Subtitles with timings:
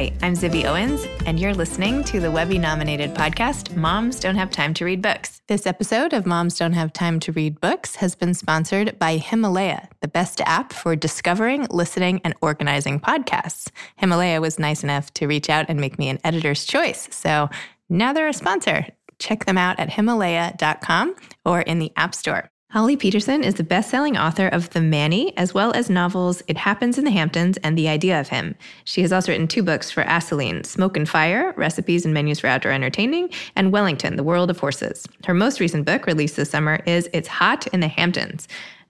[0.00, 4.50] Hi, I'm Zibby Owens, and you're listening to the Webby nominated podcast, Moms Don't Have
[4.50, 5.42] Time to Read Books.
[5.46, 9.90] This episode of Moms Don't Have Time to Read Books has been sponsored by Himalaya,
[10.00, 13.68] the best app for discovering, listening, and organizing podcasts.
[13.96, 17.06] Himalaya was nice enough to reach out and make me an editor's choice.
[17.10, 17.50] So
[17.90, 18.86] now they're a sponsor.
[19.18, 22.50] Check them out at Himalaya.com or in the App Store.
[22.70, 26.56] Holly Peterson is the best selling author of The Manny, as well as novels It
[26.56, 28.54] Happens in the Hamptons and The Idea of Him.
[28.84, 32.46] She has also written two books for Assouline Smoke and Fire Recipes and Menus for
[32.46, 35.04] Outdoor Entertaining, and Wellington The World of Horses.
[35.24, 38.46] Her most recent book, released this summer, is It's Hot in the Hamptons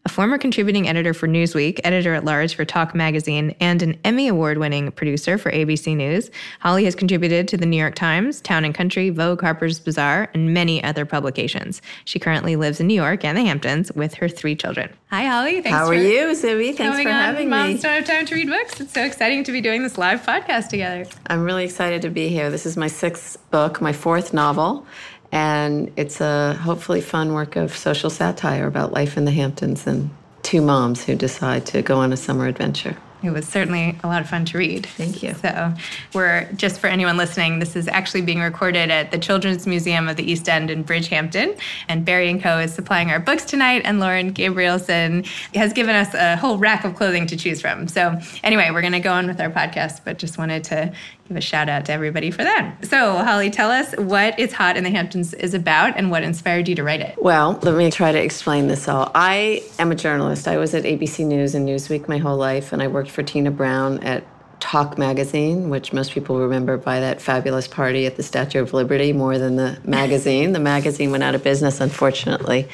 [0.07, 4.29] a former contributing editor for Newsweek, editor at large for Talk Magazine, and an Emmy
[4.29, 6.31] Award winning producer for ABC News.
[6.61, 10.55] Holly has contributed to the New York Times, Town and Country, Vogue, Harper's Bazaar, and
[10.55, 11.83] many other publications.
[12.07, 14.91] She currently lives in New York and the Hamptons with her three children.
[15.11, 15.61] Hi, Holly.
[15.61, 16.75] Thanks How for are you, Zibby?
[16.75, 17.81] Thanks coming for on having Moms me.
[17.83, 18.81] Don't Have Time to Read Books.
[18.81, 21.05] It's so exciting to be doing this live podcast together.
[21.27, 22.49] I'm really excited to be here.
[22.49, 24.87] This is my sixth book, my fourth novel,
[25.33, 30.11] and it's a hopefully fun work of social satire about life in the Hamptons and
[30.43, 32.97] two moms who decide to go on a summer adventure.
[33.23, 34.87] It was certainly a lot of fun to read.
[34.87, 35.35] Thank you.
[35.35, 35.75] So,
[36.15, 40.17] we're just for anyone listening, this is actually being recorded at the Children's Museum of
[40.17, 41.59] the East End in Bridgehampton.
[41.89, 42.59] And Barry and Co.
[42.59, 46.95] is supplying our books tonight, and Lauren Gabrielson has given us a whole rack of
[46.95, 47.89] clothing to choose from.
[47.89, 50.93] So, anyway, we're going to go on with our podcast, but just wanted to
[51.31, 52.75] give a shout out to everybody for that.
[52.85, 56.67] So, Holly, tell us what It's Hot in the Hamptons is about and what inspired
[56.67, 57.23] you to write it.
[57.23, 59.13] Well, let me try to explain this all.
[59.15, 60.49] I am a journalist.
[60.49, 63.53] I was at ABC News and Newsweek my whole life, and I worked for Tina
[63.53, 64.25] Brown at
[64.59, 69.13] Talk Magazine, which most people remember by that fabulous party at the Statue of Liberty
[69.13, 70.53] more than the magazine.
[70.53, 72.69] the magazine went out of business, unfortunately,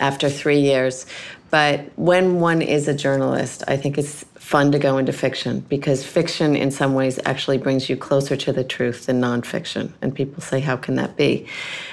[0.00, 1.06] after three years.
[1.50, 6.04] But when one is a journalist, I think it's fun to go into fiction because
[6.04, 9.90] fiction, in some ways, actually brings you closer to the truth than nonfiction.
[10.02, 11.46] And people say, How can that be?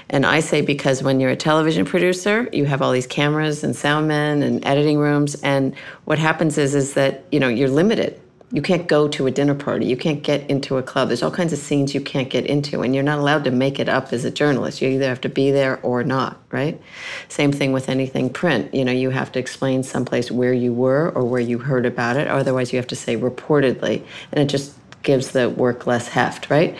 [0.10, 3.74] And I say, Because when you're a television producer, you have all these cameras and
[3.74, 5.42] sound men and editing rooms.
[5.42, 8.20] And what happens is, is that, you know, you're limited
[8.52, 9.86] you can't go to a dinner party.
[9.86, 11.10] You can't get into a club.
[11.10, 13.80] There's all kinds of scenes you can't get into, and you're not allowed to make
[13.80, 14.82] it up as a journalist.
[14.82, 16.82] You either have to be there or not, right?
[17.28, 18.74] Same thing with anything print.
[18.74, 22.18] You know, you have to explain someplace where you were or where you heard about
[22.18, 22.28] it.
[22.28, 24.74] Otherwise, you have to say reportedly, and it just
[25.04, 26.76] gives the work less heft, right?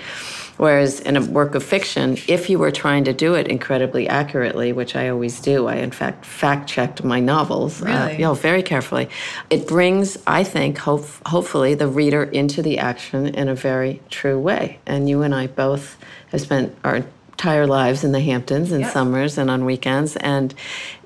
[0.60, 4.74] Whereas in a work of fiction, if you were trying to do it incredibly accurately,
[4.74, 7.96] which I always do, I in fact fact checked my novels, really?
[7.96, 9.08] uh, you know, very carefully.
[9.50, 14.38] It brings, I think, hope, hopefully, the reader into the action in a very true
[14.38, 14.80] way.
[14.86, 15.96] And you and I both
[16.32, 18.92] have spent our entire lives in the Hamptons in Yep.
[18.92, 20.54] summers and on weekends, and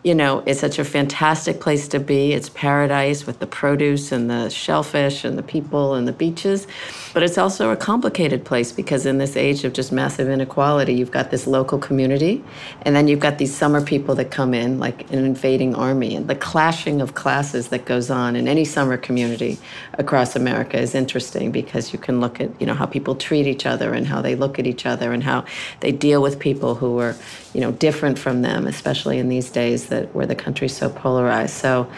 [0.03, 2.33] you know, it's such a fantastic place to be.
[2.33, 6.67] It's paradise with the produce and the shellfish and the people and the beaches.
[7.13, 11.11] But it's also a complicated place because in this age of just massive inequality, you've
[11.11, 12.43] got this local community,
[12.81, 16.17] and then you've got these summer people that come in like an invading army.
[16.17, 19.57] And the clashing of classes that goes on in any summer community
[19.93, 23.65] across America is interesting because you can look at, you know, how people treat each
[23.65, 25.45] other and how they look at each other and how
[25.79, 27.15] they deal with people who are,
[27.53, 31.53] you know, different from them, especially in these days that where the country's so polarized.
[31.55, 31.89] So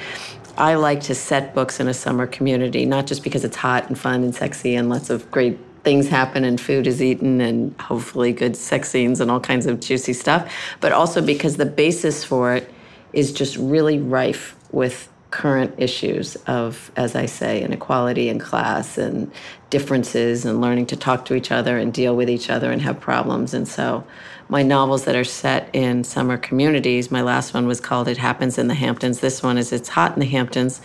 [0.58, 3.98] I like to set books in a summer community, not just because it's hot and
[3.98, 8.34] fun and sexy and lots of great things happen and food is eaten and hopefully
[8.34, 12.56] good sex scenes and all kinds of juicy stuff, but also because the basis for
[12.56, 12.72] it
[13.14, 19.32] is just really rife with current issues of, as I say, inequality in class and
[19.70, 23.00] differences and learning to talk to each other and deal with each other and have
[23.00, 23.54] problems.
[23.54, 24.06] And so
[24.48, 28.58] my novels that are set in summer communities, my last one was called It Happens
[28.58, 29.20] in the Hamptons.
[29.20, 30.82] This one is It's Hot in the Hamptons.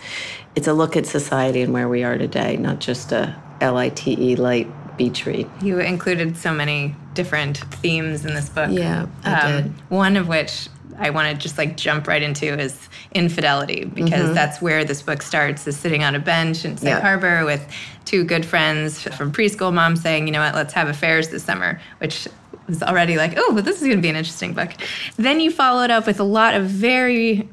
[0.55, 4.67] It's a look at society and where we are today, not just a L-I-T-E light
[4.97, 5.49] beach read.
[5.61, 8.69] You included so many different themes in this book.
[8.71, 9.73] Yeah, I um, did.
[9.89, 10.67] One of which
[10.97, 14.33] I want to just like jump right into is infidelity because mm-hmm.
[14.33, 16.99] that's where this book starts is sitting on a bench in Sag yeah.
[16.99, 17.67] Harbor with
[18.05, 21.79] two good friends from preschool mom saying, you know what, let's have affairs this summer,
[21.99, 22.27] which
[22.71, 24.71] was already like, oh, but this is going to be an interesting book.
[25.17, 27.47] Then you followed up with a lot of very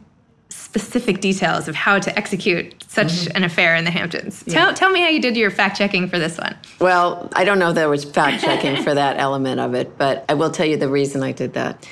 [0.49, 3.37] specific details of how to execute such mm-hmm.
[3.37, 4.44] an affair in the Hamptons.
[4.47, 4.55] Yeah.
[4.55, 6.56] Tell, tell me how you did your fact checking for this one.
[6.81, 10.35] Well, I don't know there was fact checking for that element of it, but I
[10.35, 11.87] will tell you the reason I did that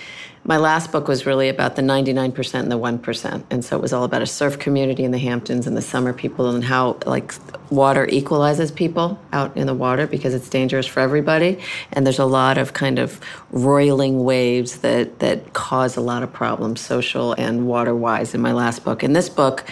[0.46, 3.44] my last book was really about the 99% and the 1%.
[3.50, 6.12] And so it was all about a surf community in the Hamptons and the summer
[6.12, 7.34] people and how like
[7.70, 11.58] water equalizes people out in the water because it's dangerous for everybody.
[11.92, 13.20] And there's a lot of kind of
[13.50, 18.52] roiling waves that, that cause a lot of problems, social and water wise, in my
[18.52, 19.02] last book.
[19.02, 19.64] In this book,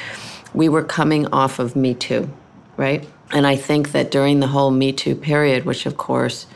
[0.54, 2.28] we were coming off of Me Too,
[2.76, 3.08] right?
[3.32, 6.46] And I think that during the whole Me Too period, which of course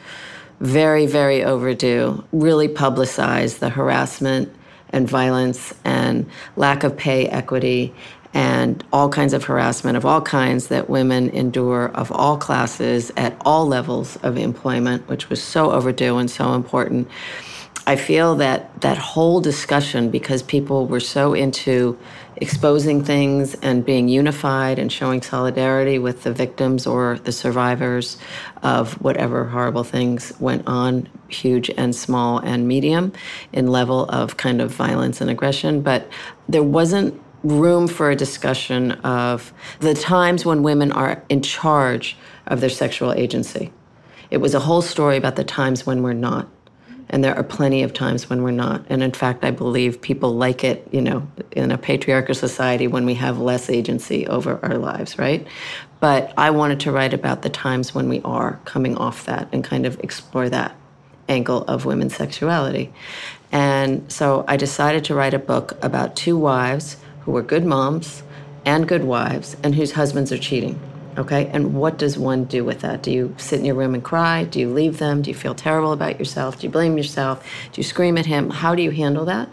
[0.61, 4.55] very, very overdue, really publicize the harassment
[4.91, 7.95] and violence and lack of pay equity
[8.35, 13.35] and all kinds of harassment of all kinds that women endure of all classes at
[13.45, 17.09] all levels of employment, which was so overdue and so important.
[17.87, 21.99] I feel that that whole discussion, because people were so into
[22.41, 28.17] exposing things and being unified and showing solidarity with the victims or the survivors
[28.63, 33.13] of whatever horrible things went on, huge and small and medium,
[33.53, 35.83] in level of kind of violence and aggression.
[35.83, 36.09] But
[36.49, 42.61] there wasn't room for a discussion of the times when women are in charge of
[42.61, 43.73] their sexual agency.
[44.31, 46.49] It was a whole story about the times when we're not
[47.11, 48.85] and there are plenty of times when we're not.
[48.89, 53.07] And in fact, I believe people like it, you know, in a patriarchal society when
[53.07, 55.47] we have less agency over our lives, right?
[56.01, 59.65] But I wanted to write about the times when we are coming off that and
[59.65, 60.77] kind of explore that
[61.29, 62.93] angle of women's sexuality.
[63.51, 68.23] And so I decided to write a book about two wives who were good moms
[68.65, 70.79] and good wives and whose husbands are cheating.
[71.19, 73.03] Okay, and what does one do with that?
[73.03, 74.45] Do you sit in your room and cry?
[74.45, 75.21] Do you leave them?
[75.21, 76.61] Do you feel terrible about yourself?
[76.61, 77.45] Do you blame yourself?
[77.73, 78.51] Do you scream at him?
[78.51, 79.49] How do you handle that?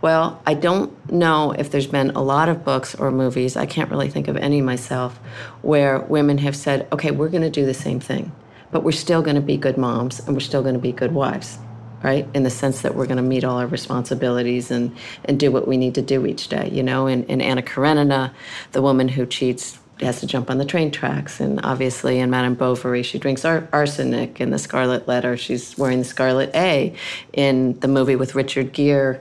[0.00, 3.90] Well, I don't know if there's been a lot of books or movies, I can't
[3.90, 5.18] really think of any myself,
[5.62, 8.32] where women have said, okay, we're going to do the same thing,
[8.72, 11.12] but we're still going to be good moms and we're still going to be good
[11.12, 11.58] wives,
[12.02, 12.28] right?
[12.34, 14.94] In the sense that we're going to meet all our responsibilities and,
[15.24, 16.68] and do what we need to do each day.
[16.70, 18.34] You know, in, in Anna Karenina,
[18.72, 21.40] the woman who cheats has to jump on the train tracks.
[21.40, 24.40] And obviously, in Madame Bovary, she drinks ar- arsenic.
[24.40, 26.94] In The Scarlet Letter, she's wearing the Scarlet A.
[27.32, 29.20] In the movie with Richard Gere,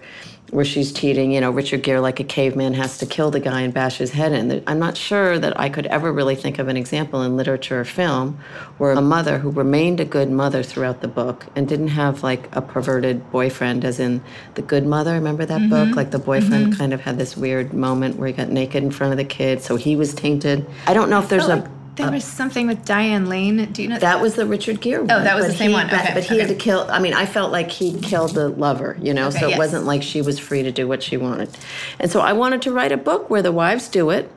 [0.53, 3.61] where she's cheating, you know, Richard Gere, like a caveman, has to kill the guy
[3.61, 4.63] and bash his head in.
[4.67, 7.85] I'm not sure that I could ever really think of an example in literature or
[7.85, 8.37] film
[8.77, 12.55] where a mother who remained a good mother throughout the book and didn't have like
[12.55, 14.21] a perverted boyfriend, as in
[14.53, 15.13] The Good Mother.
[15.13, 15.69] Remember that mm-hmm.
[15.69, 15.95] book?
[15.95, 16.79] Like the boyfriend mm-hmm.
[16.79, 19.61] kind of had this weird moment where he got naked in front of the kid,
[19.61, 20.67] so he was tainted.
[20.85, 21.69] I don't know if there's a.
[21.95, 23.71] There uh, was something with Diane Lane.
[23.71, 25.11] Do you know that was the Richard Gere oh, one?
[25.11, 25.87] Oh, that was the same he, one.
[25.87, 26.11] Okay.
[26.13, 26.39] But, he okay.
[26.39, 26.87] had to kill.
[26.89, 28.97] I mean, I felt like he killed the lover.
[29.01, 29.59] You know, okay, so it yes.
[29.59, 31.49] wasn't like she was free to do what she wanted.
[31.99, 34.31] And so I wanted to write a book where the wives do it,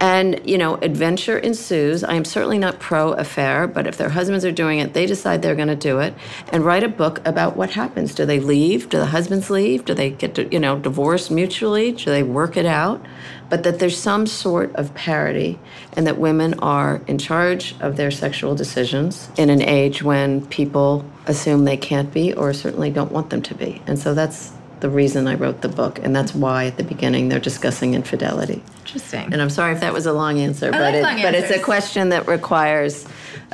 [0.00, 2.04] and you know, adventure ensues.
[2.04, 5.42] I am certainly not pro affair, but if their husbands are doing it, they decide
[5.42, 6.14] they're going to do it,
[6.48, 8.14] and write a book about what happens.
[8.14, 8.88] Do they leave?
[8.88, 9.84] Do the husbands leave?
[9.84, 11.92] Do they get you know divorce mutually?
[11.92, 13.04] Do they work it out?
[13.48, 15.58] but that there's some sort of parity
[15.92, 21.04] and that women are in charge of their sexual decisions in an age when people
[21.26, 23.80] assume they can't be or certainly don't want them to be.
[23.86, 24.52] And so that's
[24.86, 28.62] the reason I wrote the book, and that's why at the beginning they're discussing infidelity.
[28.78, 29.32] Interesting.
[29.32, 31.34] And I'm sorry if that was a long answer, I but like it, long but
[31.34, 33.04] it's a question that requires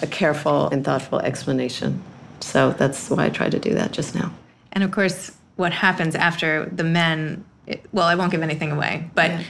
[0.02, 2.02] a careful and thoughtful explanation.
[2.40, 4.30] So that's why I tried to do that just now.
[4.72, 7.46] And of course, what happens after the men?
[7.66, 9.30] It, well, I won't give anything away, but.
[9.30, 9.42] Yeah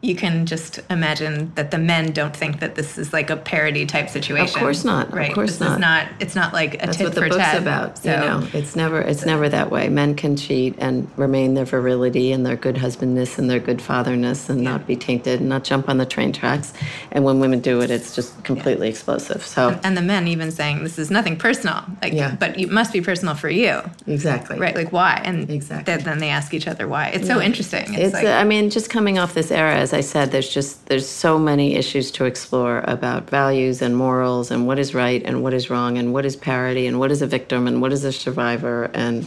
[0.00, 3.84] you can just imagine that the men don't think that this is like a parody
[3.84, 4.46] type situation.
[4.46, 5.12] Of course not.
[5.12, 5.28] Right.
[5.30, 5.72] Of course this not.
[5.72, 6.08] Is not.
[6.20, 7.60] It's not like a That's tit what the for book's tat.
[7.60, 7.98] about.
[7.98, 9.88] So, you know, it's never it's never that way.
[9.88, 14.48] Men can cheat and remain their virility and their good husbandness and their good fatherness
[14.48, 16.72] and not be tainted and not jump on the train tracks.
[17.10, 19.44] And when women do it, it's just completely explosive.
[19.44, 21.82] So and the men even saying this is nothing personal.
[22.00, 22.36] Like, Yeah.
[22.38, 24.76] but it must be personal for you, exactly right?
[24.76, 25.20] Like, why?
[25.24, 25.92] And Exactly.
[25.92, 27.08] then, then they ask each other why.
[27.08, 27.94] It's so interesting.
[27.94, 30.50] It's, It's, like, uh, I mean, just coming off this era, as I said, there's
[30.50, 35.22] just there's so many issues to explore about values and morals and what is right
[35.24, 37.90] and what is wrong and what is parity and what is a victim and what
[37.90, 39.24] is a survivor and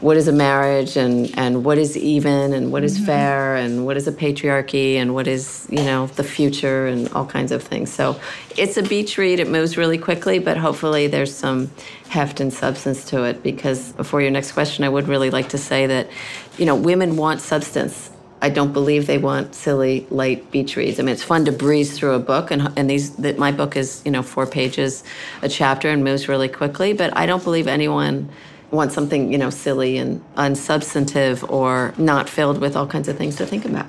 [0.00, 3.98] what is a marriage and and what is even and what is fair and what
[3.98, 7.92] is a patriarchy and what is you know the future and all kinds of things.
[7.92, 8.18] So
[8.56, 9.40] it's a beach read.
[9.40, 11.70] It moves really quickly, but hopefully there's some
[12.08, 13.42] heft and substance to it.
[13.42, 16.08] Because before your next question, I would really like to say that
[16.56, 18.10] you know women want substance.
[18.40, 21.00] I don't believe they want silly, light beach reads.
[21.00, 23.76] I mean, it's fun to breeze through a book, and and these that my book
[23.76, 25.02] is you know four pages
[25.42, 26.92] a chapter and moves really quickly.
[26.92, 28.28] But I don't believe anyone
[28.70, 33.36] wants something you know silly and unsubstantive or not filled with all kinds of things
[33.36, 33.86] to think about.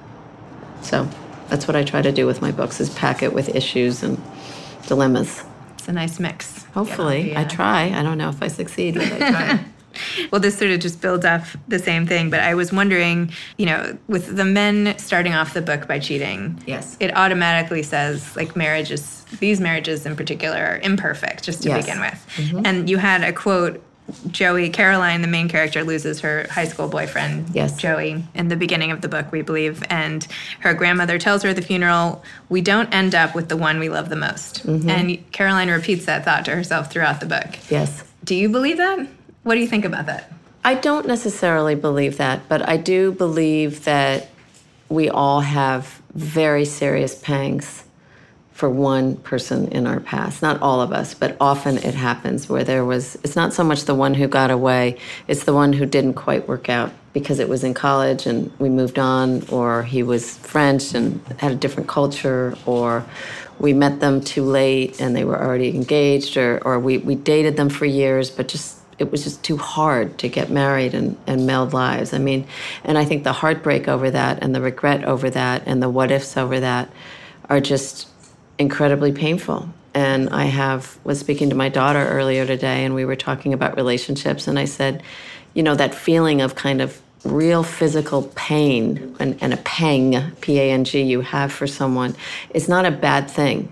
[0.82, 1.08] So
[1.50, 4.20] that's what I try to do with my books: is pack it with issues and
[4.88, 5.44] dilemmas.
[5.78, 6.64] it's a nice mix.
[6.74, 7.42] Hopefully, Yeah.
[7.42, 7.90] I try.
[7.90, 9.66] I don't know if I succeed, but I try.
[10.32, 13.66] Well, this sort of just builds off the same thing, but I was wondering, you
[13.66, 16.98] know, with the men starting off the book by cheating, Yes.
[17.00, 21.86] it automatically says like marriages, these marriages in particular are imperfect just to Yes.
[21.86, 22.26] begin with.
[22.36, 22.62] Mm-hmm.
[22.66, 23.82] And you had a quote
[24.32, 27.78] Joey Caroline, the main character, loses her high school boyfriend, Yes.
[27.78, 29.84] Joey, in the beginning of the book, we believe.
[29.90, 30.26] And
[30.62, 33.88] her grandmother tells her at the funeral, We don't end up with the one we
[33.90, 34.66] love the most.
[34.66, 34.90] Mm-hmm.
[34.90, 37.58] And Caroline repeats that thought to herself throughout the book.
[37.70, 38.04] yes.
[38.24, 39.08] Do you believe that?
[39.50, 40.32] What do you think about that?
[40.64, 44.28] I don't necessarily believe that, but I do believe that
[44.90, 47.84] we all have very serious pangs
[48.54, 50.44] for one person in our past.
[50.44, 53.86] Not all of us, but often it happens where there was, it's not so much
[53.86, 57.50] the one who got away, it's the one who didn't quite work out because it
[57.50, 61.90] was in college and we moved on, or he was French and had a different
[61.90, 63.04] culture, or
[63.58, 67.58] we met them too late and they were already engaged, or, or we, we dated
[67.58, 71.48] them for years, but just it was just too hard to get married and, and
[71.48, 72.14] meld lives.
[72.14, 72.46] I mean,
[72.84, 76.12] and I think the heartbreak over that and the regret over that and the what
[76.12, 76.92] ifs over that
[77.50, 78.08] are just
[78.58, 79.70] incredibly painful.
[79.94, 83.76] And I have was speaking to my daughter earlier today and we were talking about
[83.76, 85.02] relationships and I said,
[85.54, 90.60] you know, that feeling of kind of real physical pain and, and a pang, P
[90.60, 92.16] A N G, you have for someone
[92.54, 93.72] is not a bad thing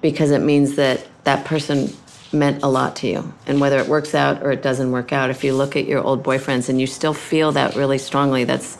[0.00, 1.92] because it means that that person
[2.32, 3.32] meant a lot to you.
[3.46, 6.00] And whether it works out or it doesn't work out, if you look at your
[6.02, 8.76] old boyfriends and you still feel that really strongly, that's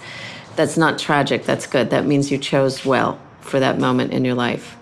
[0.57, 1.45] that's not tragic.
[1.45, 1.91] That's good.
[1.91, 4.77] That means you chose well for that moment in your life.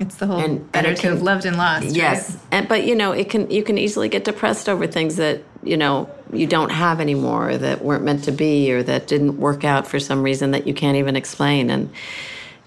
[0.00, 1.84] It's the whole And- better and to have loved and lost.
[1.86, 1.94] right?
[1.96, 5.42] Yes, and but you know it can you can easily get depressed over things that
[5.62, 9.38] you know you don't have anymore, or that weren't meant to be, or that didn't
[9.38, 11.68] work out for some reason that you can't even explain.
[11.70, 11.90] And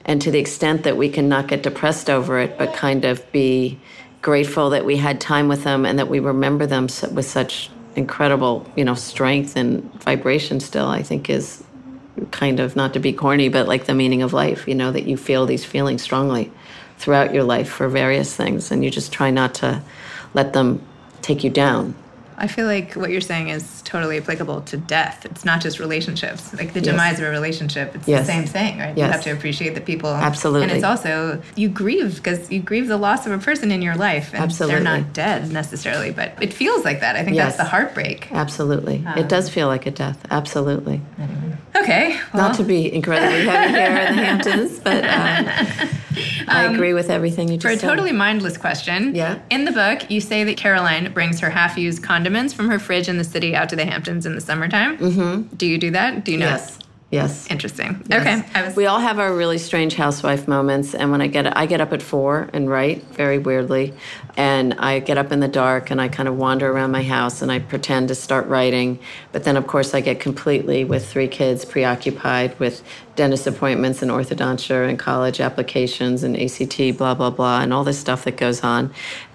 [0.05, 3.29] and to the extent that we can not get depressed over it, but kind of
[3.31, 3.79] be
[4.21, 8.65] grateful that we had time with them and that we remember them with such incredible
[8.75, 10.59] you know strength and vibration.
[10.59, 11.63] Still, I think is
[12.31, 14.67] kind of not to be corny, but like the meaning of life.
[14.67, 16.51] You know that you feel these feelings strongly
[16.97, 19.81] throughout your life for various things, and you just try not to
[20.33, 20.85] let them
[21.21, 21.95] take you down.
[22.41, 25.25] I feel like what you're saying is totally applicable to death.
[25.27, 26.51] It's not just relationships.
[26.55, 28.25] Like the demise of a relationship, it's Yes.
[28.25, 28.97] the same thing, right?
[28.97, 30.09] You have to appreciate the people.
[30.09, 30.63] Absolutely.
[30.63, 33.95] And it's also, you grieve because you grieve the loss of a person in your
[33.95, 34.33] life.
[34.33, 34.75] And Absolutely.
[34.83, 37.15] They're not dead necessarily, but it feels like that.
[37.15, 37.55] I think Yes.
[37.55, 38.31] that's the heartbreak.
[38.31, 40.17] Absolutely, it does feel like a death.
[40.31, 40.99] Absolutely,
[41.73, 42.19] Okay.
[42.33, 45.87] Well, not to be incredibly heavy here in the Hamptons, but uh,
[46.47, 47.87] I agree with everything you just for a said.
[47.87, 49.39] totally mindless question, Yeah.
[49.49, 52.03] in the book, you say that Caroline brings her half-used
[52.53, 54.97] from her fridge in the city out to the Hamptons in the summertime.
[54.97, 55.55] Mm-hmm.
[55.55, 56.23] Do you do that?
[56.23, 56.45] Do you know?
[56.45, 57.49] yes, yes.
[57.49, 58.03] Interesting.
[58.09, 58.21] Yes.
[58.21, 58.65] Okay.
[58.65, 61.81] Was, we all have our really strange housewife moments, and when I get I get
[61.81, 63.93] up at four and write very weirdly,
[64.37, 67.41] and I get up in the dark and I kind of wander around my house
[67.41, 68.99] and I pretend to start writing,
[69.31, 72.83] but then of course I get completely with three kids preoccupied with
[73.15, 77.99] dentist appointments and orthodontia and college applications and ACT blah blah blah and all this
[77.99, 78.93] stuff that goes on,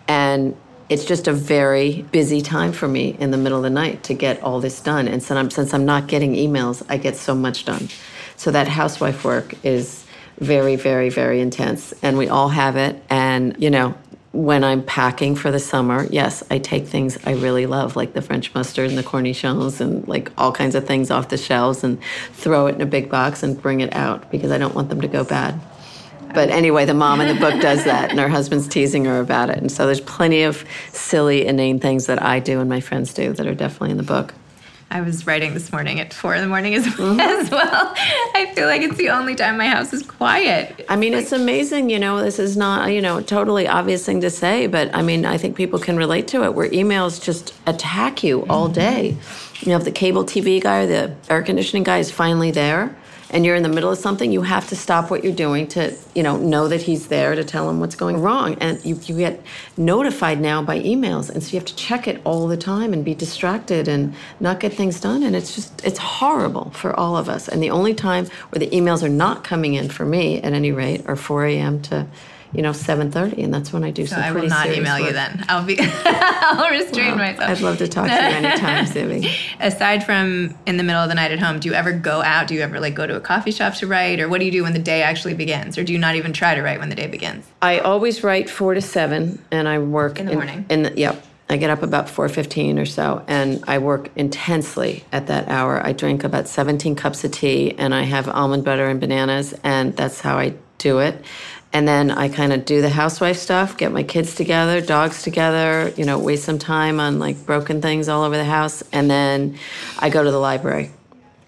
[0.08, 0.56] and
[0.88, 4.14] it's just a very busy time for me in the middle of the night to
[4.14, 5.08] get all this done.
[5.08, 7.88] And since I'm, since I'm not getting emails, I get so much done.
[8.36, 10.04] So that housewife work is
[10.38, 11.92] very, very, very intense.
[12.02, 13.02] And we all have it.
[13.08, 13.94] And, you know,
[14.32, 18.20] when I'm packing for the summer, yes, I take things I really love, like the
[18.20, 21.98] French mustard and the cornichons and like all kinds of things off the shelves and
[22.32, 25.00] throw it in a big box and bring it out because I don't want them
[25.00, 25.58] to go bad.
[26.36, 29.48] But anyway, the mom in the book does that, and her husband's teasing her about
[29.48, 29.56] it.
[29.56, 33.32] And so there's plenty of silly, inane things that I do and my friends do
[33.32, 34.34] that are definitely in the book.
[34.90, 37.18] I was writing this morning at four in the morning as, mm-hmm.
[37.18, 37.94] as well.
[38.34, 40.84] I feel like it's the only time my house is quiet.
[40.90, 41.88] I mean, it's amazing.
[41.88, 45.24] You know, this is not, you know, totally obvious thing to say, but I mean,
[45.24, 48.74] I think people can relate to it where emails just attack you all mm-hmm.
[48.74, 49.16] day.
[49.60, 52.94] You know, if the cable TV guy or the air conditioning guy is finally there,
[53.30, 55.94] and you're in the middle of something, you have to stop what you're doing to,
[56.14, 58.54] you know, know that he's there to tell him what's going wrong.
[58.60, 59.40] And you, you get
[59.76, 63.04] notified now by emails, and so you have to check it all the time and
[63.04, 65.22] be distracted and not get things done.
[65.22, 67.48] And it's just, it's horrible for all of us.
[67.48, 70.72] And the only time where the emails are not coming in for me, at any
[70.72, 71.82] rate, are 4 a.m.
[71.82, 72.06] to
[72.56, 75.08] you know, 7.30, and that's when I do so some I will not email work.
[75.08, 75.44] you then.
[75.46, 77.50] I'll be, I'll restrain well, myself.
[77.50, 79.30] I'd love to talk to you anytime, Zibby.
[79.60, 82.48] Aside from in the middle of the night at home, do you ever go out?
[82.48, 84.20] Do you ever like go to a coffee shop to write?
[84.20, 85.76] Or what do you do when the day actually begins?
[85.76, 87.46] Or do you not even try to write when the day begins?
[87.60, 90.18] I always write 4 to 7, and I work.
[90.18, 90.64] In the morning?
[90.70, 91.22] In, the, yep.
[91.48, 95.80] I get up about 4:15 or so and I work intensely at that hour.
[95.84, 99.94] I drink about 17 cups of tea and I have almond butter and bananas and
[99.94, 101.24] that's how I do it.
[101.72, 105.92] And then I kind of do the housewife stuff, get my kids together, dogs together,
[105.96, 108.82] you know, waste some time on like broken things all over the house.
[108.92, 109.58] And then
[109.98, 110.90] I go to the library.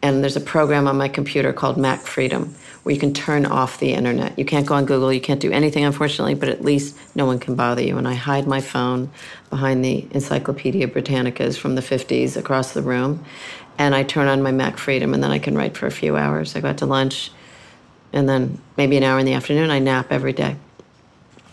[0.02, 2.54] And there's a program on my computer called Mac Freedom
[2.88, 4.38] where you can turn off the internet.
[4.38, 7.38] You can't go on Google, you can't do anything, unfortunately, but at least no one
[7.38, 7.98] can bother you.
[7.98, 9.10] And I hide my phone
[9.50, 13.24] behind the Encyclopedia Britannicas from the 50s across the room.
[13.76, 16.16] And I turn on my Mac Freedom, and then I can write for a few
[16.16, 16.56] hours.
[16.56, 17.30] I go out to lunch
[18.12, 20.56] and then maybe an hour in the afternoon, I nap every day.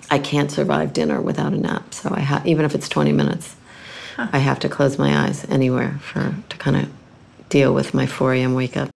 [0.09, 1.93] I can't survive dinner without a nap.
[1.93, 3.55] So I ha- even if it's 20 minutes,
[4.15, 4.27] huh.
[4.31, 6.89] I have to close my eyes anywhere for to kind of
[7.49, 8.53] deal with my 4 a.m.
[8.53, 8.89] wake up.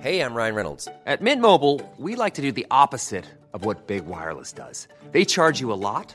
[0.00, 0.88] Hey, I'm Ryan Reynolds.
[1.04, 4.86] At Mint Mobile, we like to do the opposite of what Big Wireless does.
[5.10, 6.14] They charge you a lot,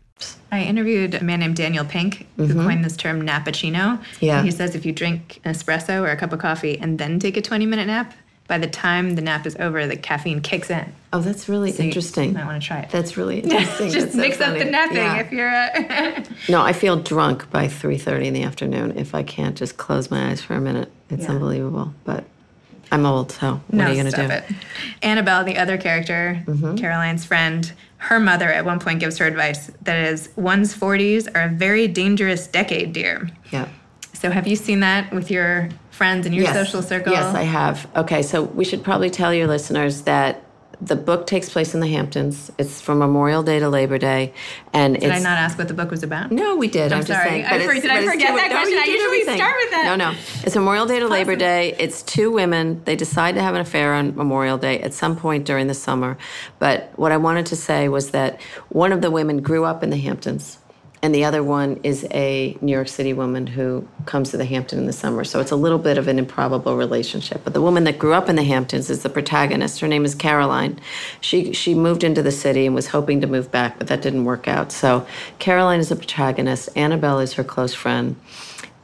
[0.51, 2.63] I interviewed a man named Daniel Pink who mm-hmm.
[2.63, 4.03] coined this term nappuccino.
[4.19, 4.37] Yeah.
[4.37, 7.19] And he says if you drink an espresso or a cup of coffee and then
[7.19, 8.13] take a 20 minute nap,
[8.51, 10.93] by the time the nap is over, the caffeine kicks in.
[11.13, 12.35] Oh, that's really so interesting.
[12.35, 12.89] I want to try it.
[12.89, 13.91] That's really interesting.
[13.91, 15.19] Just mix up the napping yeah.
[15.19, 15.47] if you're.
[15.47, 20.11] A no, I feel drunk by 3:30 in the afternoon if I can't just close
[20.11, 20.91] my eyes for a minute.
[21.09, 21.31] It's yeah.
[21.31, 22.25] unbelievable, but
[22.91, 24.33] I'm old, so what no, are you going to do?
[24.33, 24.43] It.
[25.01, 26.75] Annabelle, the other character, mm-hmm.
[26.75, 31.43] Caroline's friend, her mother at one point gives her advice that is, one's 40s are
[31.43, 33.29] a very dangerous decade, dear.
[33.51, 33.67] Yeah.
[34.13, 36.53] So have you seen that with your friends in your Yes.
[36.53, 37.13] social circle?
[37.13, 37.87] Yes, I have.
[37.95, 40.43] Okay, so we should probably tell your listeners that
[40.81, 42.51] the book takes place in the Hamptons.
[42.57, 44.33] It's from Memorial Day to Labor Day,
[44.73, 46.31] and Did I not ask what the book was about?
[46.31, 46.91] No, we did.
[46.91, 47.29] I'm I'm, just sorry.
[47.29, 47.45] saying.
[47.45, 48.77] I for- did I forget two- that no, question?
[48.79, 49.37] I usually everything.
[49.37, 49.83] start with that.
[49.85, 50.17] No, no.
[50.43, 51.75] It's Memorial Day to Labor Day.
[51.77, 52.81] It's two women.
[52.85, 56.17] They decide to have an affair on Memorial Day at some point during the summer.
[56.59, 59.91] But what I wanted to say was that one of the women grew up in
[59.91, 60.57] the Hamptons.
[61.03, 64.77] And the other one is a New York City woman who comes to the Hampton
[64.77, 65.23] in the summer.
[65.23, 67.41] So it's a little bit of an improbable relationship.
[67.43, 69.79] But the woman that grew up in the Hamptons is the protagonist.
[69.79, 70.79] Her name is Caroline.
[71.19, 74.25] She she moved into the city and was hoping to move back, but that didn't
[74.25, 74.71] work out.
[74.71, 75.05] So
[75.39, 76.69] Caroline is the protagonist.
[76.75, 78.15] Annabelle is her close friend.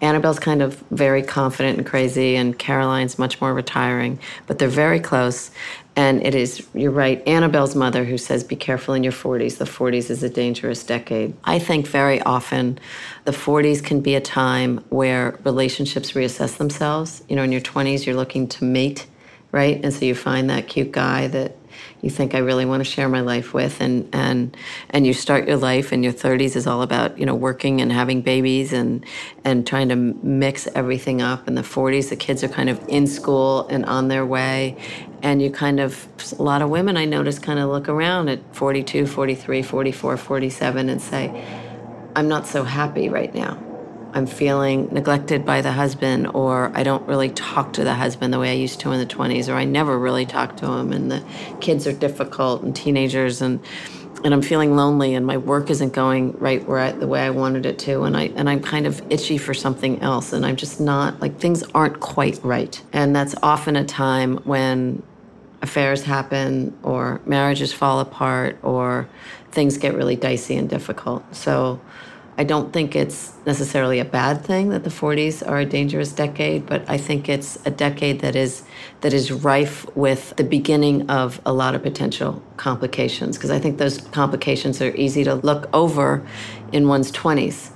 [0.01, 4.99] Annabelle's kind of very confident and crazy, and Caroline's much more retiring, but they're very
[4.99, 5.49] close.
[5.97, 9.57] And it is, you're right, Annabelle's mother who says, Be careful in your 40s.
[9.57, 11.35] The 40s is a dangerous decade.
[11.43, 12.79] I think very often
[13.25, 17.23] the 40s can be a time where relationships reassess themselves.
[17.29, 19.07] You know, in your 20s, you're looking to mate,
[19.51, 19.83] right?
[19.83, 21.57] And so you find that cute guy that
[22.01, 24.55] you think I really want to share my life with and and
[24.89, 27.91] and you start your life in your 30s is all about you know working and
[27.91, 29.05] having babies and
[29.43, 31.47] and trying to mix everything up.
[31.47, 34.77] In the 40s the kids are kind of in school and on their way
[35.21, 36.07] and you kind of
[36.37, 40.89] a lot of women I notice kind of look around at 42 43 44 47
[40.89, 41.63] and say
[42.15, 43.66] I'm not so happy right now
[44.17, 48.39] I'm feeling neglected by the husband, or I don't really talk to the husband the
[48.39, 51.11] way I used to in the 20s, or I never really talked to him, and
[51.11, 51.23] the
[51.61, 53.59] kids are difficult and teenagers, and
[54.23, 57.29] and I'm feeling lonely, and my work isn't going right where I, the way I
[57.29, 60.55] wanted it to, and I and I'm kind of itchy for something else, and I'm
[60.55, 65.03] just not like things aren't quite right, and that's often a time when
[65.61, 69.07] affairs happen, or marriages fall apart, or
[69.51, 71.23] things get really dicey and difficult.
[71.35, 71.79] So.
[72.39, 76.67] I don't think it's necessarily a bad thing that the 40s are a dangerous decade,
[76.67, 78.63] but I think it's a decade that is
[79.01, 83.79] that is rife with the beginning of a lot of potential complications because I think
[83.79, 86.25] those complications are easy to look over
[86.71, 87.71] in one's 20s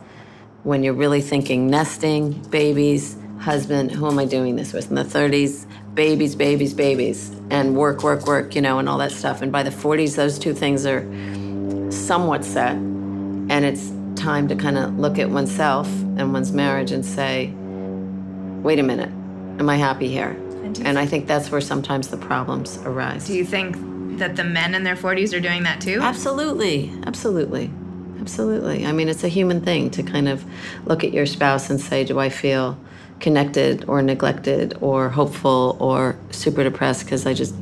[0.64, 4.90] when you're really thinking nesting, babies, husband, who am I doing this with?
[4.90, 9.12] In the 30s, babies, babies, babies, and work, work, work, you know, and all that
[9.12, 9.42] stuff.
[9.42, 11.02] And by the 40s, those two things are
[11.92, 17.06] somewhat set, and it's time to kind of look at oneself and one's marriage and
[17.06, 17.54] say,
[18.62, 19.10] wait a minute,
[19.60, 20.38] am I happy here?
[20.84, 23.28] And I think that's where sometimes the problems arise.
[23.28, 23.76] Do you think
[24.20, 26.00] that the men in their 40s are doing that too?
[26.02, 27.72] Absolutely, absolutely,
[28.20, 28.86] absolutely.
[28.86, 30.46] I mean, it's a human thing to kind of
[30.86, 32.78] look at your spouse and say, do I feel
[33.20, 37.54] connected or neglected or hopeful or super depressed because I just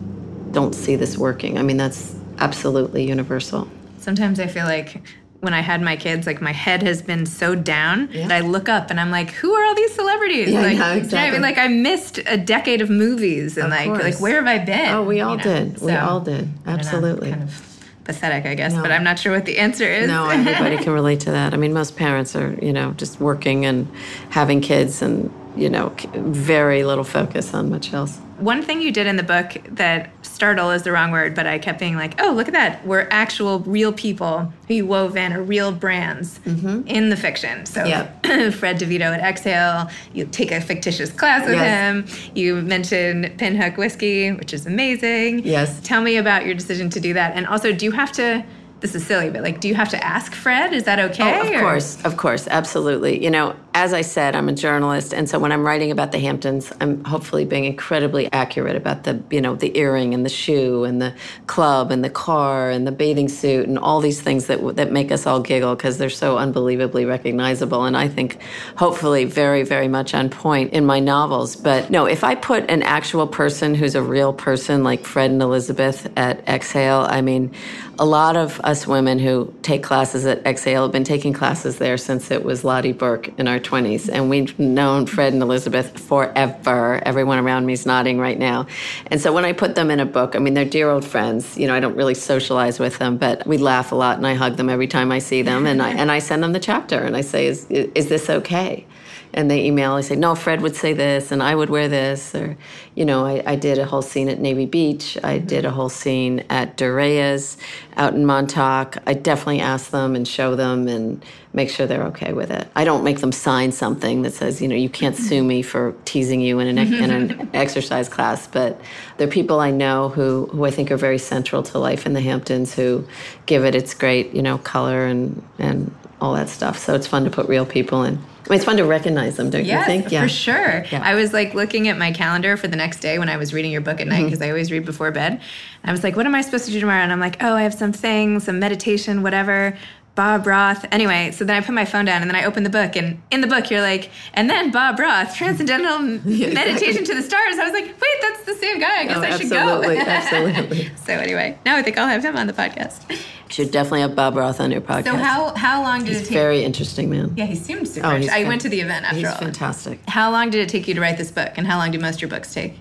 [0.51, 1.57] don't see this working?
[1.57, 3.67] I mean, that's absolutely universal.
[3.99, 5.01] Sometimes I feel like
[5.41, 8.67] when I had my kids, like my head has been so down that I look
[8.67, 10.49] up and I'm like, who are all these celebrities?
[10.49, 11.31] Yeah, like, know, you know I exactly.
[11.31, 11.41] mean?
[11.41, 14.03] Like I missed a decade of movies and Of like course.
[14.03, 14.89] like where have I been?
[14.93, 15.43] Oh, we all You know?
[15.43, 15.81] did.
[15.81, 16.47] We all did.
[16.65, 17.29] Know, Absolutely.
[17.29, 17.65] kind of
[18.03, 18.81] pathetic, I guess, No.
[18.81, 20.07] but I'm not sure what the answer is.
[20.07, 21.53] No, everybody can relate to that.
[21.53, 23.87] I mean, most parents are, you know, just working and
[24.31, 28.17] having kids and, you know, very little focus on much else.
[28.39, 31.59] One thing you did in the book that startle is the wrong word, but I
[31.59, 32.87] kept being like, oh, look at that.
[32.87, 36.87] We're actual real people who you wove in are real brands mm-hmm.
[36.87, 37.65] in the fiction.
[37.65, 38.23] So Yep.
[38.53, 41.67] Fred DeVito at Exhale, you take a fictitious class with Yes.
[42.07, 42.31] him.
[42.35, 45.39] You mentioned Pinhook Whiskey, which is amazing.
[45.45, 45.77] Yes.
[45.83, 47.35] Tell me about your decision to do that.
[47.35, 48.45] And also, do you have to,
[48.79, 50.73] this is silly, but like, do you have to ask Fred?
[50.73, 51.37] Is that okay?
[51.37, 53.21] Oh, of or- course, of course, absolutely.
[53.21, 56.19] You know, as I said, I'm a journalist, and so when I'm writing about the
[56.19, 60.83] Hamptons, I'm hopefully being incredibly accurate about the, you know, the earring and the shoe
[60.85, 61.13] and the
[61.47, 65.11] club and the car and the bathing suit and all these things that that make
[65.11, 68.39] us all giggle because they're so unbelievably recognizable, and I think
[68.75, 71.55] hopefully very, very much on point in my novels.
[71.55, 75.41] But no, if I put an actual person who's a real person like Fred and
[75.41, 77.53] Elizabeth at Exhale, I mean,
[77.97, 81.97] a lot of us women who take classes at Exhale have been taking classes there
[81.97, 84.09] since it was Lotte Berk in our 20s.
[84.11, 87.01] And we've known Fred and Elizabeth forever.
[87.03, 88.67] Everyone around me is nodding right now.
[89.07, 91.57] And so when I put them in a book, I mean, they're dear old friends.
[91.57, 94.35] You know, I don't really socialize with them, but we laugh a lot and I
[94.35, 95.65] hug them every time I see them.
[95.65, 98.85] And I, and I send them the chapter and I say, is, is this okay?
[99.33, 102.33] And they email and say, no, Fred would say this, and I would wear this,
[102.33, 102.57] or,
[102.95, 105.17] you know, I, I did a whole scene at Navy Beach.
[105.23, 105.45] I mm-hmm.
[105.45, 107.57] did a whole scene at Duryea's
[107.95, 108.97] out in Montauk.
[109.05, 112.67] I definitely ask them and show them and make sure they're okay with it.
[112.75, 115.95] I don't make them sign something that says, you know, you can't sue me for
[116.05, 118.79] teasing you in an, in an exercise class, but
[119.17, 122.21] they're people I know who, who I think are very central to life in the
[122.21, 123.07] Hamptons who
[123.47, 126.77] give it its great, you know, color and, and all that stuff.
[126.79, 128.15] So it's fun to put real people in.
[128.15, 130.11] I mean, it's fun to recognize them, don't yes, you think?
[130.11, 130.85] Yeah, for sure.
[130.91, 131.01] Yeah.
[131.03, 133.71] I was like looking at my calendar for the next day when I was reading
[133.71, 134.25] your book at night Mm-hmm.
[134.25, 135.39] because I always read before bed.
[135.83, 137.01] I was like, what am I supposed to do tomorrow?
[137.03, 139.77] And I'm like, oh, I have some things, some meditation, whatever.
[140.19, 140.85] Bob Roth.
[140.91, 143.21] Anyway, so then I put my phone down and then I opened the book, and
[143.31, 145.99] in the book you're like, and then Bob Roth, Transcendental
[146.53, 147.57] Meditation to the Stars.
[147.57, 148.99] I was like, wait, that's the same guy.
[148.99, 149.81] I guess Oh, I should go.
[149.81, 150.91] absolutely.
[151.05, 153.17] so anyway, now I think I'll have him on the podcast.
[153.47, 155.05] Should definitely have Bob Roth on your podcast.
[155.05, 156.33] So how how long did He's it take?
[156.33, 157.33] very interesting, man.
[157.37, 158.05] yeah, he seemed super.
[158.07, 159.35] Oh, he's I went to the event after He's all.
[159.37, 160.01] fantastic.
[160.09, 162.15] How long did it take you to write this book, and how long do most
[162.15, 162.73] of your books take?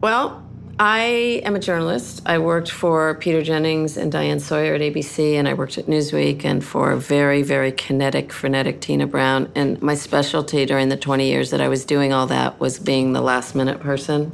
[0.00, 0.42] Well,
[0.80, 2.22] I am a journalist.
[2.24, 6.42] I worked for Peter Jennings and Diane Sawyer at ABC, and I worked at Newsweek
[6.42, 9.52] and for very, very kinetic, frenetic Tina Brown.
[9.54, 13.12] And my specialty during the 20 years that I was doing all that was being
[13.12, 14.32] the last minute person.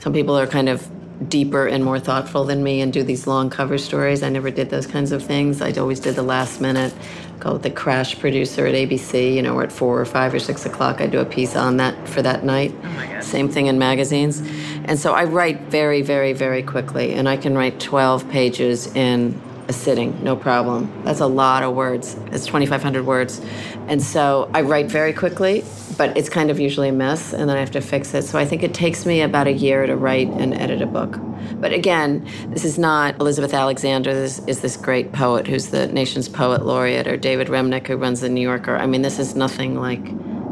[0.00, 0.90] Some people are kind of
[1.28, 4.24] deeper and more thoughtful than me and do these long cover stories.
[4.24, 5.62] I never did those kinds of things.
[5.62, 6.92] I always did the last minute.
[7.40, 9.34] Call it the crash producer at ABC.
[9.34, 11.76] You know, where at four or five or six o'clock, I do a piece on
[11.76, 12.74] that for that night.
[12.82, 13.24] Oh my God.
[13.24, 14.42] Same thing in magazines.
[14.84, 19.40] And so I write very, very, very quickly, and I can write 12 pages in
[19.68, 21.02] a sitting, no problem.
[21.04, 22.16] That's a lot of words.
[22.32, 23.40] It's 2,500 words.
[23.88, 25.64] And so I write very quickly,
[25.96, 28.22] but it's kind of usually a mess, and then I have to fix it.
[28.24, 31.18] So I think it takes me about a year to write and edit a book.
[31.54, 34.14] But again, this is not Elizabeth Alexander.
[34.14, 38.20] This is this great poet who's the nation's poet laureate, or David Remnick, who runs
[38.20, 38.76] the New Yorker.
[38.76, 40.04] I mean, this is nothing like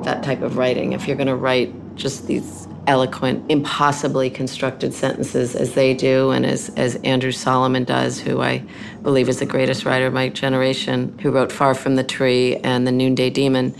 [0.04, 0.92] that type of writing.
[0.92, 6.44] If you're going to write just these eloquent, impossibly constructed sentences as they do, and
[6.44, 8.64] as, as Andrew Solomon does, who I
[9.02, 12.86] believe is the greatest writer of my generation, who wrote Far from the Tree and
[12.86, 13.74] The Noonday Demon.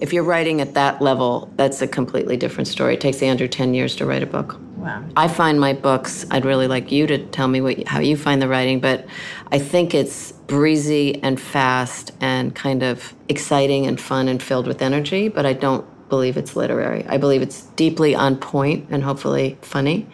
[0.00, 2.94] If you're writing at that level, that's a completely different story.
[2.94, 4.58] It takes Andrew 10 years to write a book.
[4.76, 5.04] Wow.
[5.16, 8.42] I find my books, I'd really like you to tell me what, how you find
[8.42, 9.06] the writing, but
[9.52, 14.82] I think it's breezy and fast and kind of exciting and fun and filled with
[14.82, 17.06] energy, but I don't believe it's literary.
[17.08, 20.06] I believe it's deeply on point and hopefully funny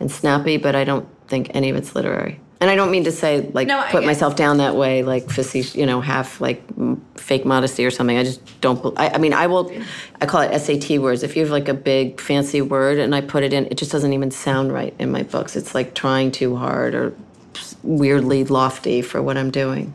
[0.00, 2.40] and snappy, but I don't think any of it's literary.
[2.60, 5.76] And I don't mean to say like No, put myself down that way, like facetious,
[5.76, 8.18] you know, half like m- fake modesty or something.
[8.18, 8.98] I just don't.
[8.98, 9.70] I, I mean, I will.
[10.20, 11.22] I call it SAT words.
[11.22, 13.92] If you have like a big fancy word and I put it in, it just
[13.92, 15.54] doesn't even sound right in my books.
[15.54, 17.14] It's like trying too hard or
[17.84, 19.92] weirdly lofty for what I'm doing.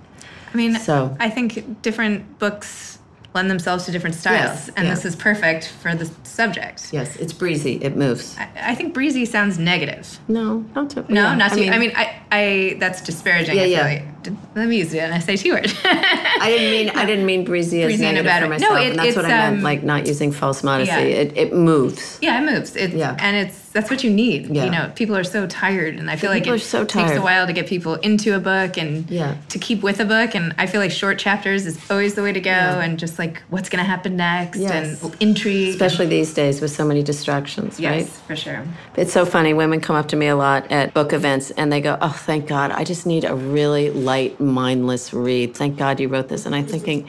[0.53, 2.99] I mean, So- I think different books
[3.33, 6.91] lend themselves to different styles, Yes, and this is perfect for the subject.
[6.91, 7.75] Yes, it's breezy.
[7.83, 8.35] It moves.
[8.37, 10.19] I, I think breezy sounds negative.
[10.27, 11.01] No, not to.
[11.13, 11.69] No, yeah, not to.
[11.69, 13.55] I mean, I, I, that's disparaging.
[13.55, 13.83] Yeah, I yeah.
[13.83, 14.18] like.
[14.55, 15.71] Let me use an SAT word.
[15.83, 18.73] I didn't mean I didn't mean breezy as Breezy in a negative bad for myself.
[18.73, 20.91] No, it- and that's what it's, I meant, um, like not using false modesty.
[20.93, 20.99] Yeah.
[21.21, 22.17] It it moves.
[22.21, 22.75] yeah, it moves.
[22.75, 23.15] It's, Yeah.
[23.19, 24.47] and it's that's what you need.
[24.55, 24.65] Yeah.
[24.65, 27.45] You know, people are so tired, and I feel like it so takes a while
[27.45, 29.35] to get people into a book and Yeah.
[29.49, 30.33] to keep with a book.
[30.33, 33.43] And I feel like short chapters is always the way to go, and just like
[33.51, 34.99] what's going to happen next Yes.
[35.03, 35.69] and intrigue.
[35.69, 38.07] Especially these days with so many distractions, yes, right?
[38.27, 38.63] for sure.
[38.97, 39.53] It's so funny.
[39.53, 42.47] Women come up to me a lot at book events and they go, Oh, thank
[42.47, 42.71] God.
[42.71, 45.55] I just need a really light, mindless read.
[45.55, 46.45] Thank God you wrote this.
[46.45, 47.07] And I'm thinking,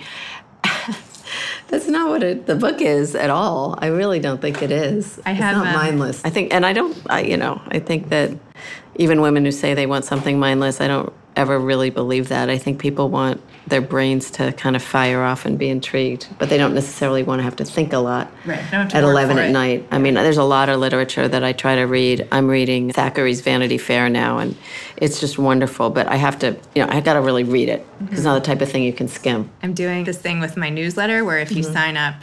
[1.69, 3.79] That's not what it, the book is at all.
[3.79, 5.21] I really don't think it is.
[5.25, 6.25] I it's have, not um, mindless.
[6.25, 8.33] I think, and I don't, I, you know, I think that
[8.97, 12.51] even women who say they want something mindless, I don't ever really believe that.
[12.51, 16.49] I think people want their brains to kind of fire off and be intrigued, but
[16.49, 18.97] they don't necessarily want to have to think a lot Right, they don't have to
[18.97, 19.53] at 11 at it.
[19.53, 19.87] night.
[19.93, 22.27] I mean, there's a lot of literature that I try to read.
[22.33, 24.57] I'm reading Thackeray's Vanity Fair now, and
[24.97, 25.91] it's just wonderful.
[25.91, 27.87] But I have to, you know, I got to really read it.
[28.11, 29.49] It's not the type of thing you can skim.
[29.63, 31.73] I'm doing this thing with my newsletter where if you Mm-hmm.
[31.73, 32.15] sign up,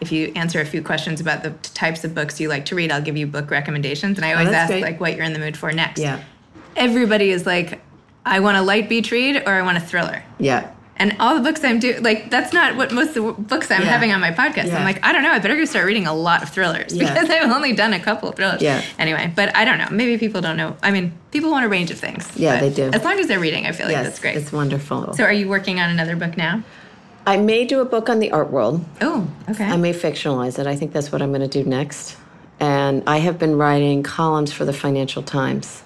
[0.00, 2.90] if you answer a few questions about the types of books you like to read,
[2.92, 4.18] I'll give you book recommendations.
[4.18, 4.82] And I always Oh, ask great.
[4.82, 6.00] like what you're in the mood for next.
[6.00, 6.22] Yeah.
[6.76, 7.80] Everybody is like,
[8.24, 10.22] I want a light beach read or I want a thriller.
[10.38, 10.70] Yeah.
[10.96, 13.80] And all the books I'm doing, like that's not what most of the books I'm
[13.82, 13.88] Yeah.
[13.88, 14.66] having on my podcast.
[14.66, 14.76] Yeah.
[14.78, 15.30] I'm like, I don't know.
[15.32, 17.12] I better go start reading a lot of thrillers Yeah.
[17.12, 18.62] because I've only done a couple of thrillers.
[18.62, 18.82] Yeah.
[18.98, 19.88] Anyway, but I don't know.
[19.90, 20.76] Maybe people don't know.
[20.82, 22.30] I mean, people want a range of things.
[22.36, 22.90] Yeah, they do.
[22.92, 24.36] As long as they're reading, I feel like that's great.
[24.36, 25.14] It's wonderful.
[25.14, 26.62] so, are you working on another book now?
[27.26, 28.84] I may do a book on the art world.
[29.00, 29.64] Oh, okay.
[29.64, 30.66] I may fictionalize it.
[30.66, 32.16] I think that's what I'm going to do next.
[32.60, 35.82] And I have been writing columns for the Financial Times.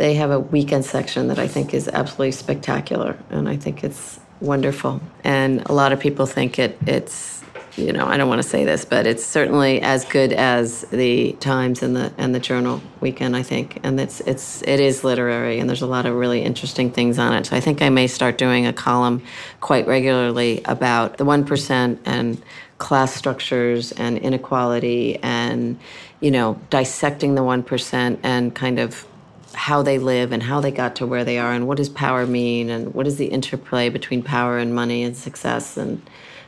[0.00, 4.18] They have a weekend section that I think is absolutely spectacular, and I think it's
[4.40, 5.02] wonderful.
[5.24, 7.42] And a lot of people think it it's
[7.76, 11.32] you know I don't want to say this, but it's certainly as good as the
[11.32, 13.36] Times and the and the Journal weekend.
[13.36, 16.90] I think, and it's it's it is literary, and there's a lot of really interesting
[16.90, 17.44] things on it.
[17.44, 19.22] So I think I may start doing a column
[19.60, 22.42] quite regularly about the one percent and
[22.78, 25.78] class structures and inequality and
[26.20, 29.06] you know dissecting the 1% and kind of
[29.54, 32.26] how they live and how they got to where they are and what does power
[32.26, 36.02] mean and what is the interplay between power and money and success and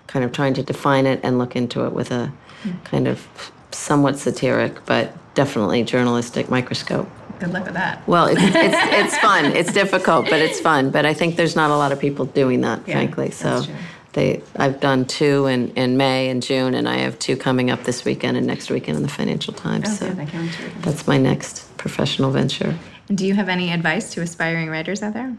[0.06, 2.26] kind of trying to define it and look into it with a
[2.62, 2.70] hmm.
[2.84, 3.26] kind of
[3.70, 7.08] somewhat satiric but definitely journalistic microscope.
[7.40, 8.06] Good luck with that.
[8.06, 9.46] Well, it's, it's, it's fun.
[9.46, 10.90] It's difficult, but it's fun.
[10.90, 13.30] But I think there's not a lot of people doing that, Yeah, frankly.
[13.32, 13.64] So
[14.12, 17.84] they, I've done two in, in May and June, and I have two coming up
[17.84, 19.88] this weekend and next weekend in the Financial Times.
[19.88, 20.18] Oh, so good.
[20.20, 20.82] I can't wait to read them.
[20.82, 22.78] that's my next professional venture.
[23.08, 25.36] Do you have any advice to aspiring writers out there?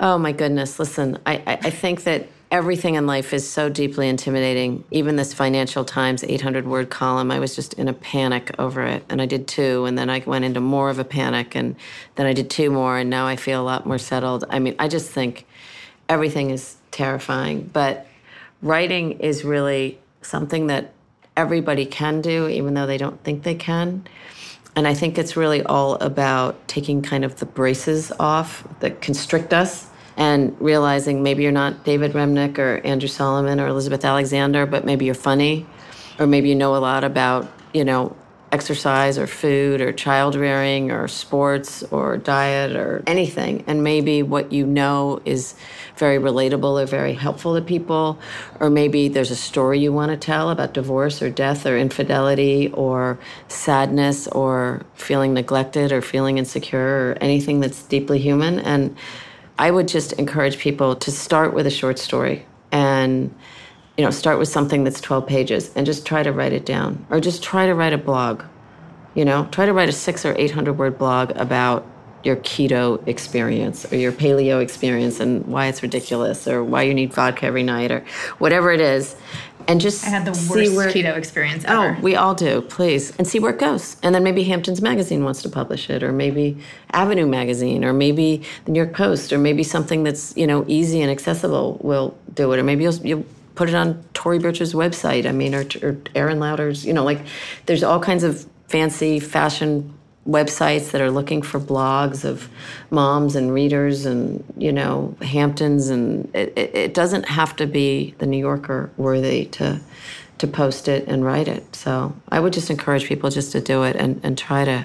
[0.00, 0.78] Oh my goodness!
[0.78, 4.84] Listen, I, I, I think that everything in life is so deeply intimidating.
[4.90, 9.04] Even this Financial Times 800 word column, I was just in a panic over it,
[9.08, 11.76] and I did two, and then I went into more of a panic, and
[12.16, 14.44] then I did two more, and now I feel a lot more settled.
[14.50, 15.46] I mean, I just think
[16.08, 18.06] everything is terrifying, but
[18.62, 20.92] writing is really something that
[21.36, 24.04] everybody can do, even though they don't think they can.
[24.78, 29.52] And I think it's really all about taking kind of the braces off that constrict
[29.52, 34.84] us and realizing maybe you're not David Remnick or Andrew Solomon or Elizabeth Alexander, but
[34.84, 35.66] maybe you're funny,
[36.20, 38.16] or maybe you know a lot about, you know,
[38.50, 43.64] exercise or food or child rearing or sports or diet or anything.
[43.66, 45.54] And maybe what you know is
[45.96, 48.18] very relatable or very helpful to people.
[48.60, 52.70] Or maybe there's a story you want to tell about divorce or death or infidelity
[52.72, 58.58] or sadness or feeling neglected or feeling insecure or anything that's deeply human.
[58.60, 58.96] And
[59.58, 63.34] I would just encourage people to start with a short story and
[63.98, 67.04] you know, start with something that's 12 pages and just try to write it down
[67.10, 68.44] or just try to write a blog.
[69.14, 71.84] You know, try to write a 6 or 800 word blog about
[72.22, 77.12] your keto experience or your paleo experience and why it's ridiculous or why you need
[77.12, 78.04] vodka every night or
[78.38, 79.16] whatever it is.
[79.66, 81.96] And just I had the worst where- keto experience oh, ever.
[81.98, 83.16] Oh, we all do, please.
[83.18, 83.96] And see where it goes.
[84.02, 86.56] And then maybe Hamptons Magazine wants to publish it, or maybe
[86.92, 91.02] Avenue Magazine, or maybe the New York Post, or maybe something that's, you know, easy
[91.02, 92.58] and accessible will do it.
[92.58, 93.24] Or maybe you'll, you'll
[93.58, 97.18] put it on Tory Burch's website, I mean, or, or Aerin Lauder's, you know, like
[97.66, 99.92] there's all kinds of fancy fashion
[100.28, 102.48] websites that are looking for blogs of
[102.90, 108.26] moms and readers and you know hamptons and it, it, doesn't have to be the
[108.26, 109.80] new yorker worthy to
[110.36, 111.74] to post it and write it.
[111.74, 114.84] So i would just encourage people just to do it and, and try to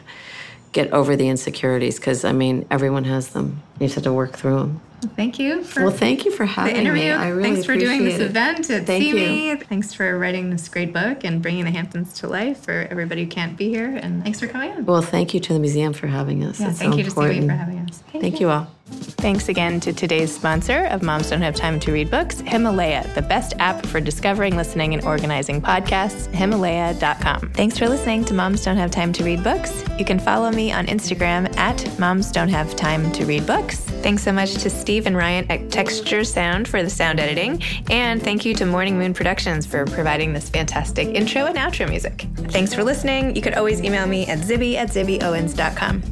[0.71, 3.61] get over the insecurities because i mean everyone has them.
[3.79, 4.81] You just have to work through them
[5.15, 7.03] Thank you for well thank you for the having interview.
[7.03, 8.21] me i really Thanks for doing this it.
[8.21, 9.57] event at Thank See you.
[9.57, 13.29] Thanks for writing this great book and bringing the Hamptons to life for everybody who
[13.29, 13.95] can't be here.
[13.95, 14.85] And thanks for coming on.
[14.85, 17.09] well thank you to the museum for having us yeah, It's thank so you to
[17.11, 17.51] Stevie important.
[17.51, 18.03] for having us.
[18.11, 22.11] thank you all Thanks again to today's sponsor of Moms Don't Have Time to Read
[22.11, 27.51] Books, Himalaya, the best app for discovering, listening, and organizing podcasts, Himalaya.com.
[27.53, 29.83] Thanks for listening to Moms Don't Have Time to Read Books.
[29.97, 33.85] You can follow me on Instagram at Moms Don't Have Time to Read Books.
[34.03, 37.63] Thanks so much to Steve and Ryan at Texture Sound for the sound editing.
[37.89, 42.27] And thank you to Morning Moon Productions for providing this fantastic intro and outro music.
[42.49, 43.33] Thanks for listening.
[43.33, 46.03] You could always email me at zibby at zibbyowens.com.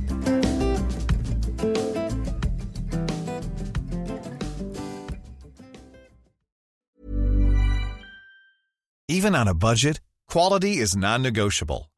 [9.09, 9.99] Even on a budget,
[10.29, 11.90] quality is non-negotiable.